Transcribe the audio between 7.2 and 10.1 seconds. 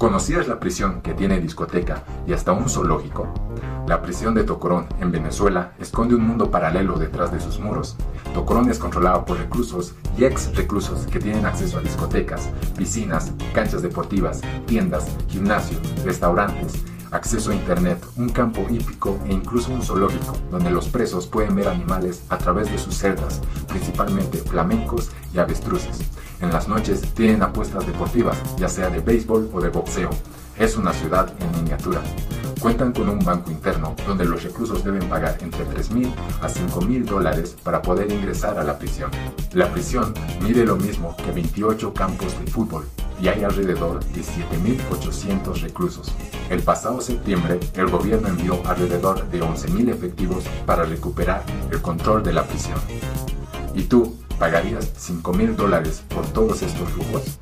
de sus muros. Tocorón es controlado por reclusos